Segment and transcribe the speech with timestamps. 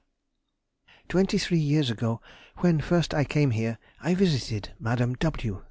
[1.09, 2.21] Twenty three years ago,
[2.57, 5.59] when first I came here, I visited Madame W.